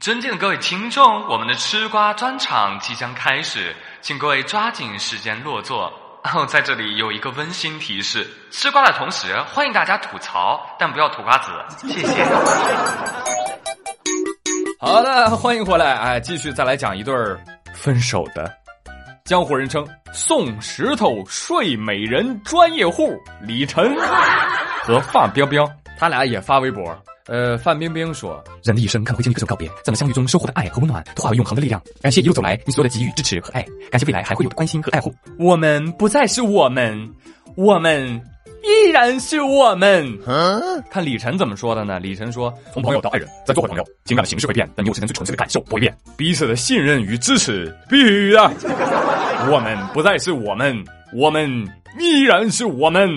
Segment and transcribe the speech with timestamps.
[0.00, 5.92] 尊敬的各位听众，我们的吃瓜专场即将开始，请各位抓紧时间落座。
[6.32, 11.50] 哦，在这里有一个温馨提示：吃瓜的同时，欢迎大家吐槽，但不要吐瓜子，
[11.86, 12.24] 谢谢。
[14.80, 17.38] 好的，欢迎回来，哎，继续再来讲一对儿
[17.74, 18.50] 分手的。
[19.26, 23.94] 江湖人称送石头睡美人专业户李晨
[24.84, 26.82] 和范彪彪，他俩也发微博。
[27.26, 31.80] 呃，范冰冰说：“人的一生可能会经历各种告别，在我们相遇中收获的爱和温暖，都化为永恒的力量。
[32.00, 35.14] 感谢一路走来你所有的给予、支持和爱，感谢未来还会有的关心和爱护。
[35.38, 37.08] 我们不再是我们，
[37.54, 38.20] 我们
[38.64, 40.18] 依然是我们。”
[40.90, 42.00] 看李晨怎么说的呢？
[42.00, 45.96] 李晨说：“从朋友到爱人，再做回朋友，情感的形式会变，但你我之间最纯粹的感受不会变。
[46.16, 48.52] 彼此的信任与支持必须的。
[49.50, 51.48] 我们不再是我们，我们
[52.00, 53.08] 依然是我们。”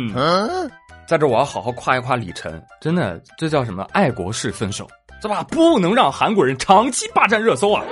[1.08, 4.88] 在这，我要好好夸一夸李晨，真的，这叫什么爱国式分手，
[5.22, 5.44] 是吧？
[5.44, 7.84] 不能让韩国人长期霸占热搜啊！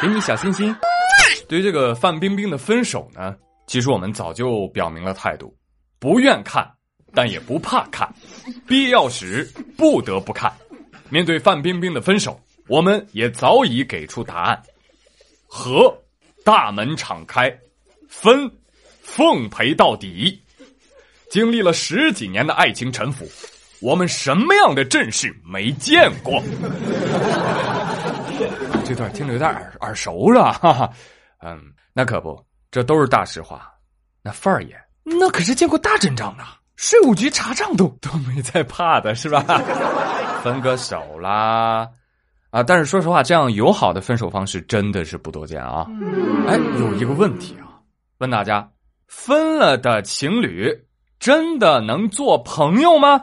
[0.00, 0.74] 给你小心心。
[1.48, 3.36] 对于这个范冰冰的分手呢，
[3.66, 5.54] 其实我们早就表明了态度，
[5.98, 6.66] 不愿看，
[7.12, 8.10] 但也不怕看，
[8.66, 9.44] 必要时
[9.76, 10.52] 不得不看。
[11.10, 14.62] 面对范冰冰的分手，我们也早已给出答案：
[15.46, 15.94] 和，
[16.42, 17.50] 大门敞开；
[18.08, 18.50] 分，
[19.02, 20.42] 奉陪到底。
[21.28, 23.26] 经历了十几年的爱情沉浮，
[23.80, 26.42] 我们什么样的阵势没见过？
[28.84, 30.90] 这段听着有点耳耳熟了，哈哈。
[31.42, 31.60] 嗯，
[31.92, 33.70] 那可不，这都是大实话。
[34.22, 36.44] 那范儿爷那可是见过大阵仗的，
[36.76, 39.42] 税务局查账都都没在怕的，是吧？
[40.42, 41.88] 分个手啦，
[42.50, 42.62] 啊！
[42.62, 45.86] 但是说实话，这样友好的分手方式真的是不多见啊。
[46.46, 47.82] 哎，有一个问题啊，
[48.18, 48.68] 问大家：
[49.08, 50.85] 分了的情侣。
[51.18, 53.20] 真的能做朋友吗？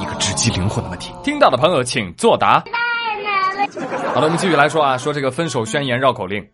[0.00, 1.12] 一个直击灵魂的问题。
[1.22, 2.62] 听到的朋友请作答。
[4.14, 6.44] 好了，我们继续来说啊，说这个分手宣言绕口令，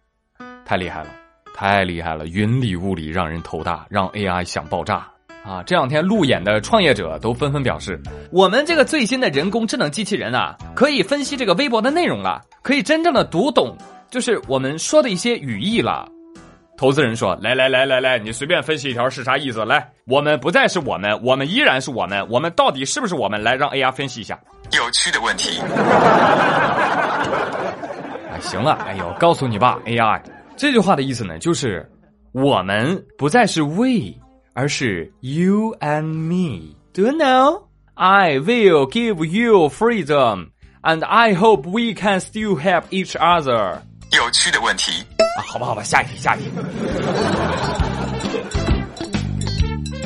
[0.64, 1.08] 太厉害了，
[1.54, 5.06] 太厉害了，云里雾里让人头大，让 AI 想爆炸
[5.44, 5.62] 啊！
[5.64, 8.00] 这两天路演的创业者都纷纷表示，
[8.30, 13.76] 我们这个最新的人工智能机器人啊，可以分析这个微博的内容了，可以真正的读懂，
[14.10, 16.08] 就是我们说的一些语义了。
[16.80, 19.62] 投资人说：“来来来来来，你随便分析一条是啥意思？
[19.66, 23.42] 来，我们不再是我们，我们依然是我们，我们到底是不是我们？
[23.42, 24.40] 来，让 AI 分析一下。
[24.72, 25.60] 有趣的问题。
[28.32, 30.22] 哎，行了，哎呦，告诉你吧，AI，
[30.56, 31.86] 这句话的意思呢，就是
[32.32, 34.14] 我们不再是 we，
[34.54, 36.74] 而是 you and me。
[36.94, 37.64] Do you know?
[37.92, 40.48] I will give you freedom,
[40.80, 43.80] and I hope we can still help each other。
[44.12, 45.04] 有趣的问题。”
[45.36, 46.50] 啊，好吧，好吧，下一题，下一题。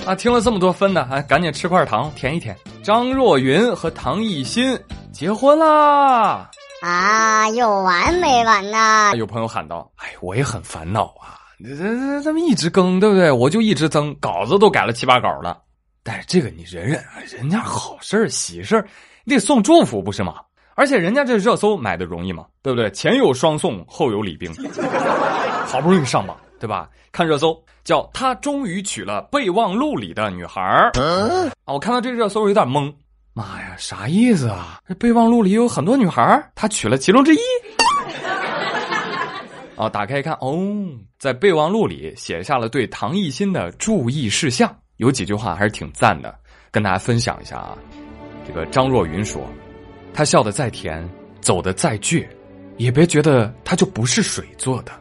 [0.06, 2.56] 啊，听了这么多分呢，哎，赶紧吃块糖填一填。
[2.82, 4.78] 张若昀和唐艺昕
[5.12, 6.50] 结婚啦！
[6.82, 9.12] 啊，有完没完呐？
[9.16, 13.30] 有朋友喊道：“哎，我也很烦恼啊，这这这么一直更，对不对？
[13.30, 15.58] 我就一直增，稿子都改了七八稿了。
[16.02, 18.86] 但是这个你忍忍啊，人家好事儿喜事儿，
[19.24, 20.34] 你得送祝福不是吗？”
[20.74, 22.46] 而且人家这热搜买的容易吗？
[22.62, 22.90] 对不对？
[22.90, 24.52] 前有双宋，后有李冰，
[25.66, 26.88] 好不容易上榜，对吧？
[27.12, 31.52] 看热搜叫他终于娶了备忘录里的女孩儿啊！
[31.66, 32.92] 我看到这热搜有点懵，
[33.32, 34.80] 妈呀，啥意思啊？
[34.88, 37.38] 这备忘录里有很多女孩儿，他娶了其中之一。
[39.76, 40.56] 哦， 打开一看，哦，
[41.18, 46.34] 在备忘录里写下了对唐艺昕的注意事项，有几句话还是挺赞的，
[46.72, 47.78] 跟大家分享一下啊。
[48.46, 49.40] 这个张若昀说。
[50.14, 51.06] 他笑得再甜，
[51.40, 52.24] 走得再倔，
[52.76, 54.92] 也别觉得他就不是水做的。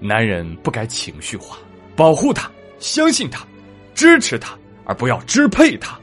[0.00, 1.58] 男人不该情绪化，
[1.94, 3.46] 保护他，相信他，
[3.94, 5.98] 支持他，而不要支配他。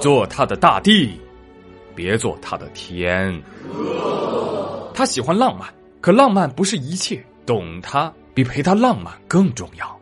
[0.00, 1.18] 做他的大地，
[1.94, 3.40] 别做他的天。
[4.92, 7.24] 他喜欢浪漫，可浪漫不是一切。
[7.46, 10.00] 懂他比陪他浪漫更重要。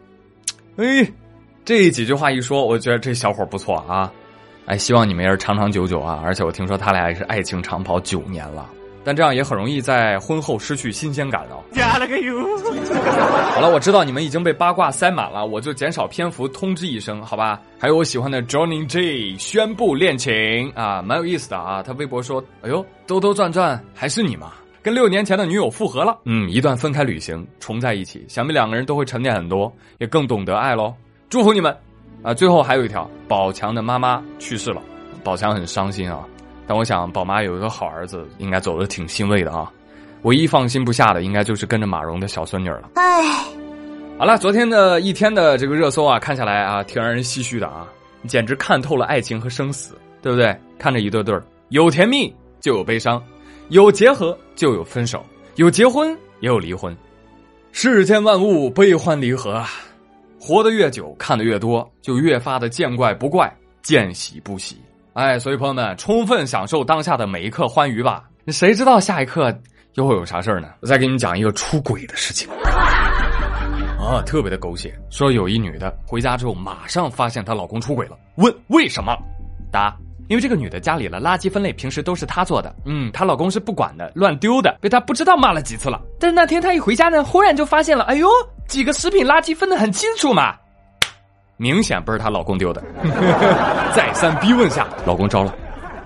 [0.77, 1.06] 哎，
[1.62, 4.11] 这几句话一说，我觉得这小伙不错啊。
[4.67, 6.23] 哎，希望你们也是长长久久啊！
[6.25, 8.71] 而且我听说他俩也是爱情长跑九年了，
[9.05, 11.62] 但这样也很容易在婚后失去新鲜感哦。
[11.73, 12.35] 加了个油。
[13.53, 17.61] 好了，我知道你们已经被八卦塞满了，我就减少篇幅通知一声，好吧？
[17.79, 21.83] 还有我喜欢的 Johnny J 宣布恋情啊，蛮有意思的啊。
[21.83, 24.53] 他微博说：“哎呦，兜兜转转还是你吗？
[24.83, 26.19] 跟六年前的女友复合了。
[26.25, 30.94] 嗯，一段分开旅行重在一起，想必两个人都会沉淀很多，也更懂得爱喽。
[31.29, 31.77] 祝福你们。”
[32.25, 34.81] 啊，最后还有一条，宝强的妈妈去世了，
[35.23, 36.26] 宝强很伤心啊。
[36.67, 39.71] 但我想，宝妈有一个好儿子，应该走的挺欣慰的啊。
[40.23, 42.88] 唯一放心不下的，应该就是跟着马蓉的小孙女了。
[42.94, 43.23] 唉，
[44.19, 47.87] 好了，昨天的一天的这个热搜啊，看下来啊，挺让人唏嘘的啊。
[48.26, 50.59] 简直看透了爱情和生死，对不对？
[50.79, 51.38] 看着一对对，
[51.69, 53.23] 有甜蜜就有悲伤，
[53.69, 55.23] 有结合就有分手，
[55.56, 56.11] 有结婚
[56.41, 56.97] 也有离婚。
[57.73, 59.69] 世间万物悲欢离合啊，
[60.46, 63.50] 活得越久，看得越多，就越发的见怪不怪，
[63.81, 64.76] 见喜不喜。
[65.14, 68.25] 哎，所以朋友们，充分享受当下的每一刻欢愉吧。
[68.49, 69.58] 谁知道下一刻
[69.94, 70.69] 又会有啥事儿呢？
[70.82, 72.46] 我再给你们讲一个出轨的事情。
[73.99, 74.94] 啊，特别的狗血。
[75.08, 79.17] 说有一女的回家之后，马上发现她老公出轨了，问为什么？
[79.73, 79.97] 答：
[80.29, 86.00] 因为这个女的家里的垃圾分类平时都是她做的，嗯，她老公是不管的，乱丢的，被她不知道骂了几次了。
[86.19, 88.29] 但是那天她一回家呢，忽然就发现了，哎呦，
[88.67, 90.55] 几个食品垃圾分得很清楚嘛，
[91.56, 92.82] 明显不是她老公丢的。
[93.94, 95.55] 再三逼问下，老公招了。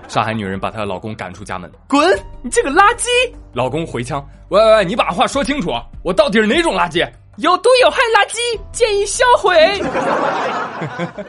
[0.07, 2.19] 上海女人把她的老公赶出家门，滚！
[2.41, 3.07] 你这个垃圾！
[3.53, 5.71] 老公回枪，喂喂喂，你把话说清楚，
[6.03, 7.07] 我到底是哪种垃圾？
[7.37, 9.55] 有毒有害垃圾，建议销毁。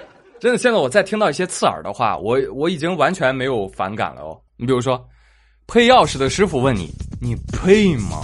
[0.40, 4.40] 真的，现在我再听到一些刺耳的话，我我已经完全没有反感了哦。
[4.56, 4.98] 你比如说，
[5.66, 6.90] 配钥匙的师傅问你，
[7.20, 8.22] 你配吗？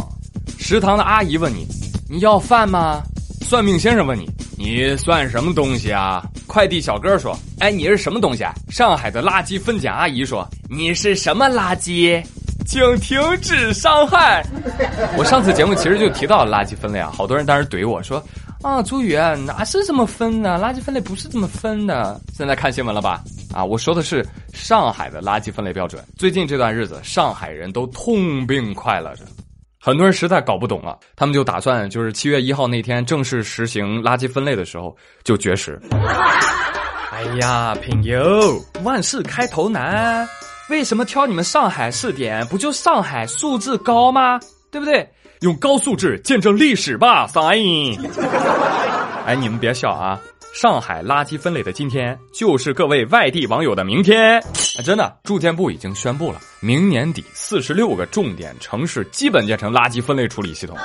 [0.58, 1.66] 食堂的阿姨问你，
[2.08, 3.02] 你要饭吗？
[3.42, 4.26] 算命先生问你，
[4.56, 6.24] 你算什么东西啊？
[6.46, 8.54] 快递小哥说，哎，你是什么东西啊？
[8.70, 12.24] 上海的垃圾分拣阿姨说，你是什么垃圾？
[12.64, 14.42] 请停止伤害。
[15.16, 18.20] 我上次节目其实就提到了垃圾分类啊，好多人当时怼我说
[18.62, 19.14] 啊，朱宇
[19.46, 20.58] 哪是这么分的？
[20.58, 22.20] 垃圾分类不是这么分的。
[22.34, 23.22] 现在看新闻了吧？
[23.54, 26.02] 啊，我说的是上海的垃圾分类标准。
[26.16, 29.24] 最近这段日子，上海人都痛并快乐着，
[29.80, 35.80] 很多人实在搞不懂了，他们就打算就是七月一号那天正式实行垃圾分类的时候就绝食。
[37.12, 40.26] 哎呀，朋友，万事开头难。
[40.68, 42.44] 为什么挑你们上海试点？
[42.46, 44.40] 不就上海素质高吗？
[44.72, 45.08] 对不对？
[45.40, 47.98] 用高素质见证历史吧，桑阿姨。
[49.26, 50.18] 哎，你们别笑啊！
[50.54, 54.42] 上海垃圾分类的今天，就是各位外地网友的明天。
[54.82, 60.76] 真的，住建部已经宣布了，明年底四十六个重点城市基本建成垃圾分类处理系统。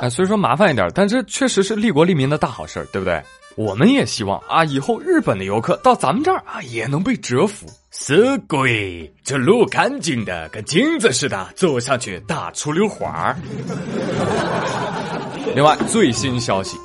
[0.00, 3.22] 哎，虽说麻烦一点，但这确实是利国利民的大好事对不对？
[3.56, 7.66] 我们也希望啊，以后日本的游客到咱们这儿啊，也能被折服。
[7.90, 13.36] 死鬼，这路干净的跟镜子似的，走上去大出溜滑儿。
[15.54, 16.78] 另外，最新消息，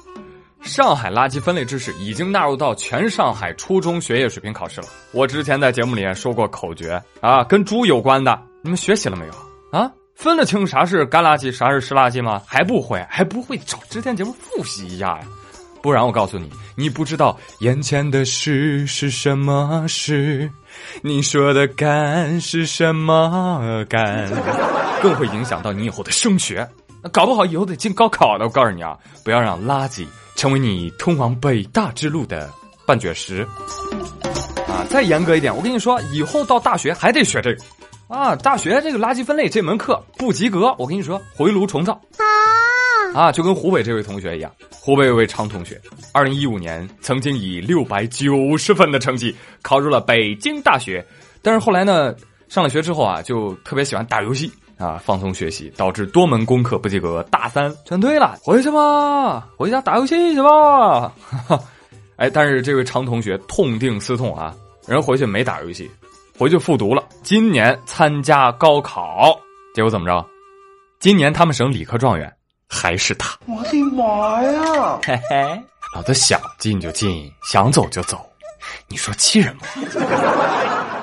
[0.62, 4.88] 上海垃圾分类知识已经纳入到全上海初中学业水平考试了。
[5.14, 9.34] 我之前在节目里说过口诀啊，跟猪有关的，你们学习了没有
[9.72, 9.90] 啊？
[10.14, 12.42] 分得清啥是干垃圾，啥是湿垃圾吗？
[12.46, 15.20] 还不会，还不会找之前节目复习一下呀？
[15.88, 20.52] 不然我告诉你，你不知道眼前的事是什么事，
[21.02, 24.30] 你说的干是什么干，
[25.02, 26.68] 更会影响到你以后的升学，
[27.14, 28.44] 搞不好以后得进高考的。
[28.44, 30.06] 我告诉你啊，不要让垃圾
[30.36, 32.50] 成为你通往北大之路的
[32.86, 33.48] 绊脚石。
[34.68, 37.64] 啊，再严格一点，我跟你说，以后到大学还得学这个。
[38.10, 41.98] 啊，大学这个垃圾分类这门课不及格，我跟你说，回炉重造。
[43.18, 45.82] 啊，就跟湖北这位同学一样，湖北有位常同学，
[46.14, 51.04] 二零一五年曾经以六百九十分的成绩考入了北京大学，
[51.42, 52.14] 但是后来呢，
[52.48, 61.12] 上了学之后啊，就特别喜欢打游戏啊，放松学习，导致多门功课不及格，大三全退了，回去吧，回家打游戏去吧。
[62.18, 64.56] 哎，但是这位常同学痛定思痛啊，
[64.88, 65.90] 人回去没打游戏，
[66.38, 69.36] 回去复读了，今年参加高考，
[69.74, 70.24] 结果怎么着？
[71.00, 72.32] 今年他们省理科状元。
[72.70, 73.38] 还是他！
[73.46, 75.00] 我的妈呀！
[75.06, 75.64] 嘿嘿，
[75.96, 78.26] 老子想进就进，想走就走，
[78.88, 79.66] 你说气人不？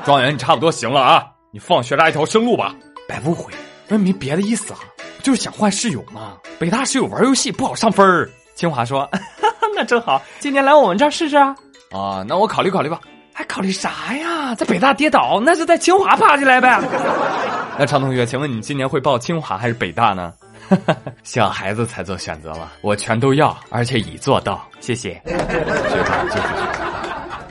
[0.04, 1.26] 状元，你差不多行了啊！
[1.52, 2.74] 你放学拉一条生路吧。
[3.08, 3.52] 别误会，
[3.88, 4.80] 那没别的意思啊，
[5.22, 6.36] 就是想换室友嘛。
[6.58, 8.30] 北大室友玩游戏不好上分儿。
[8.54, 9.08] 清华说
[9.74, 11.56] ：“那正好，今年来我们这儿试试啊。”
[11.90, 13.00] 啊，那我考虑考虑吧。
[13.32, 14.54] 还考虑啥呀？
[14.54, 16.80] 在北大跌倒，那就在清华爬起来呗。
[17.76, 20.32] 那常同学，请问你今年会报清华还是北大呢？
[21.22, 24.66] 小孩子才做选择嘛，我全都要，而且已做到。
[24.80, 26.42] 谢谢，学长就是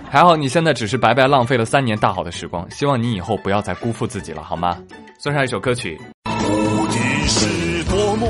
[0.09, 4.77] 还好你现在只是白白浪费了三年大好的时光，希望你以后不要再辜负自己了，好吗？
[5.17, 5.99] 送上一首歌曲。
[6.25, 8.27] 无敌是多么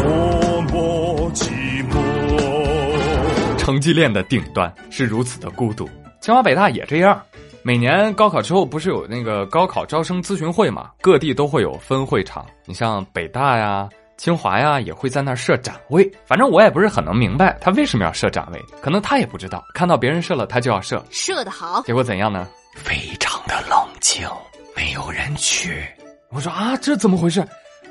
[0.00, 1.50] 多么寂
[1.90, 3.56] 寞。
[3.56, 5.88] 成绩链的顶端是如此的孤独，
[6.20, 7.20] 清华北大也这样。
[7.64, 10.90] 每年高考之后不是有那个高考招生咨询会嘛？
[11.00, 16.10] 各地都会有分会场，你像北大呀、清华呀，也会在那儿设展位。
[16.26, 21.82] 反正我也不是很能明白他为什么要设展位，可能他也不知道，看到别人设了他就要设，设的好。
[21.82, 22.48] 结果怎样呢？
[22.74, 24.28] 非常的冷清，
[24.74, 25.84] 没有人去。
[26.30, 27.46] 我说啊，这怎么回事？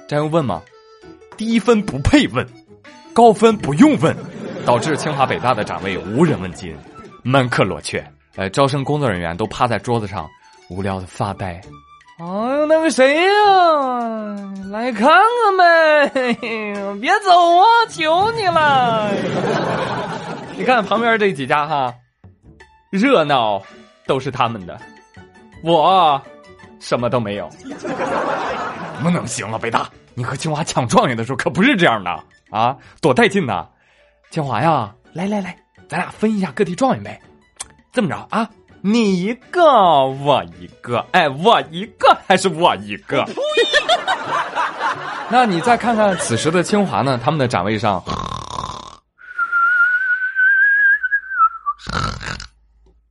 [0.06, 0.62] 这用问吗？
[1.38, 2.46] 低分不配问，
[3.14, 4.14] 高分不用问，
[4.66, 6.76] 导致清华北大的展位无人问津，
[7.24, 8.06] 门可罗雀。
[8.36, 10.30] 呃，招生工作人员都趴在桌子上，
[10.70, 11.62] 无聊的发呆。
[12.20, 13.32] 哎呦，那个谁呀、
[14.70, 16.34] 来看看呗！
[17.02, 19.10] 别走啊，求你了！
[20.56, 21.94] 你看旁边这几家哈，
[22.92, 23.62] 热闹
[24.06, 24.80] 都是他们的，
[25.64, 26.22] 我
[26.80, 27.50] 什么都没有。
[28.96, 29.90] 能不能行了，北大？
[30.14, 32.12] 你和清华抢状元的时候可不是这样的
[32.52, 33.68] 啊，多带劲呐！
[34.30, 35.58] 清华呀，来来来，
[35.90, 37.20] 咱俩分一下各地状元呗。
[37.92, 38.50] 这么着啊，
[38.82, 39.62] 你一个，
[40.06, 43.28] 我一个，哎，我一个还是我一个？
[45.30, 47.20] 那你再看看此时的清华呢？
[47.22, 48.04] 他们的展位上，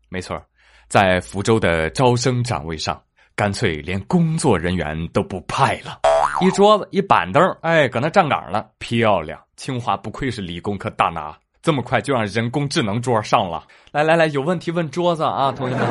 [0.09, 0.43] 没错，
[0.89, 3.01] 在福州的招生展位上，
[3.35, 6.01] 干脆连工作人员都不派了，
[6.41, 9.41] 一桌子一板凳，哎，搁那站岗了，漂亮！
[9.57, 13.65] 清华不愧是理工科大拿，这么快就让人工智能桌上了。
[13.93, 15.87] 来来来，有问题问桌子啊， 同学们。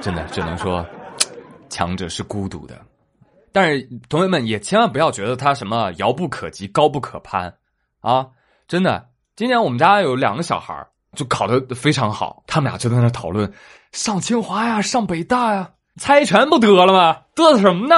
[0.00, 0.84] 真的只能说，
[1.68, 2.80] 强者是孤独的。
[3.52, 7.52] 但是同学们也千万不要觉得他什么遥不可及、高不可攀
[8.00, 8.26] 啊！
[8.68, 10.86] 真的，今年我们家有两个小孩儿
[11.16, 13.52] 就考得非常好，他们俩就在那讨论
[13.90, 17.16] 上清华呀、上北大呀，猜拳不得了吗？
[17.34, 17.96] 嘚瑟什么呢？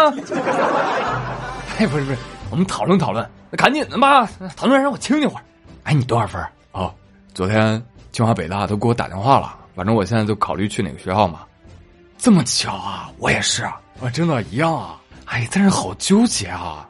[1.78, 2.18] 哎，不是不是，
[2.52, 5.42] 我们讨论讨论，那赶紧的吧，讨论让我清静会儿。
[5.84, 6.50] 哎，你多少分啊？
[6.72, 6.94] 哦，
[7.32, 7.82] 昨天
[8.12, 11.46] 清华北大都给我打电话了，反正我现在就考虑去哪个学校嘛。
[12.18, 15.00] 这么巧啊，我也是啊，我真的一样啊。
[15.24, 16.86] 哎，但是好纠结啊！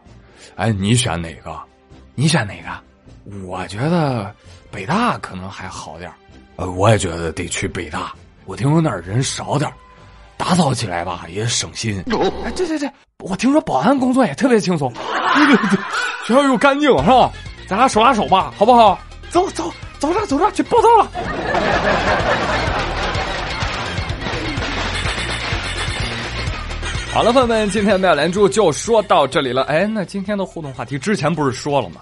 [0.57, 1.57] 哎，你选哪个？
[2.17, 3.41] 你选哪个？
[3.47, 4.35] 我觉得
[4.73, 6.17] 北大可能还好点儿
[6.57, 8.13] 呃，我也觉得得去北大。
[8.47, 9.77] 我听说那儿人少点儿
[10.43, 12.03] 打扫起来吧也省心。
[12.45, 14.93] 哎，对对对，我听说保安工作也特别轻松。
[14.93, 15.79] 对对对，
[16.27, 17.31] 学校又干净是吧？
[17.69, 18.99] 咱俩手拉手吧，好不好？
[19.31, 21.09] 走走走着走着去报道了。
[27.15, 29.63] 好了，朋友们，今天的妙连珠就说到这里了。
[29.65, 32.01] 哎，那今天的互动话题之前不是说了吗？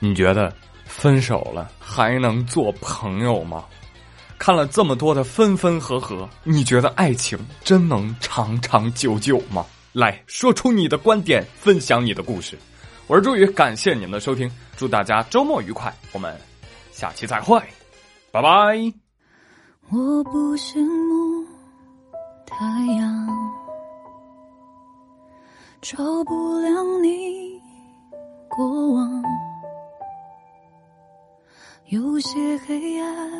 [0.00, 0.52] 你觉得
[0.84, 3.64] 分手了还能做朋友吗？
[4.40, 9.66] 看了这么多的分分合合，你觉得爱情真能长长久久吗？
[9.92, 12.58] 来说出你的观点，分享你的故事。
[13.06, 16.34] 我是朱宇，感谢你们的收听，祝大家周末愉快，我们
[16.90, 17.62] 下期再会，
[18.32, 18.50] 拜拜。
[19.90, 21.46] 我不羡慕
[22.46, 22.64] 太
[22.96, 23.28] 阳，
[25.82, 27.60] 照不亮你
[28.48, 29.22] 过往。
[31.88, 33.39] 有些黑暗，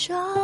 [0.00, 0.39] 一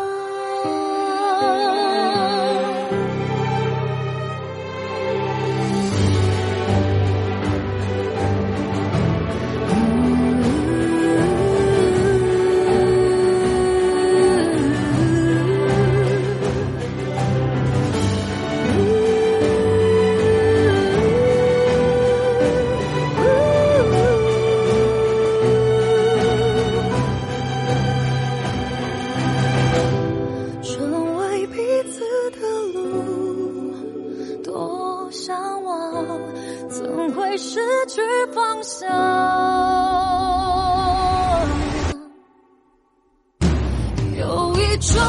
[37.07, 38.01] 怎会失去
[38.35, 38.89] 方向？
[44.19, 45.01] 有一种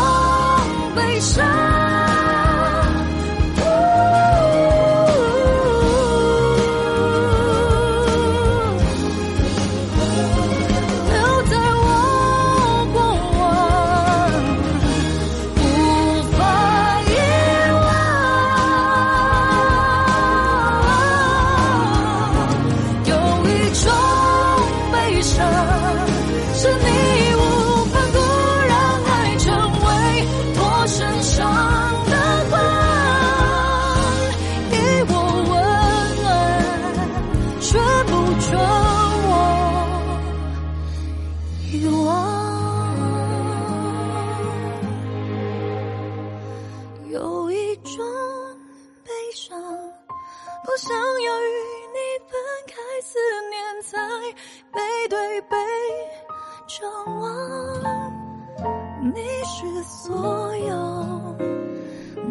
[59.59, 61.35] 是所有，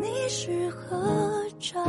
[0.00, 0.96] 你是合
[1.58, 1.82] 照，